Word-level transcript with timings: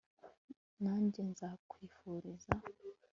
Nanjye 0.83 1.21
nzakwifuriza 1.31 2.51